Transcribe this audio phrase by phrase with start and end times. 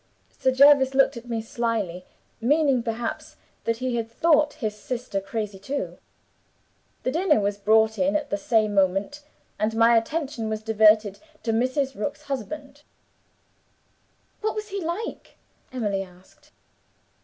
[0.35, 2.07] Sir Jervis looked at me slyly;
[2.39, 5.99] meaning, perhaps, that he thought his sister crazy too.
[7.03, 9.21] The dinner was brought in at the same moment,
[9.59, 11.93] and my attention was diverted to Mrs.
[11.93, 12.81] Rook's husband."
[14.41, 15.37] "What was he like?"
[15.71, 16.49] Emily asked.